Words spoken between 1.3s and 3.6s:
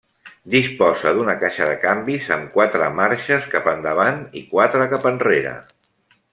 caixa de canvis amb quatre marxes